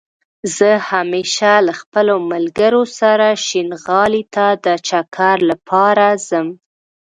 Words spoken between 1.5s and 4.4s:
له خپلو ملګرو سره شينغالى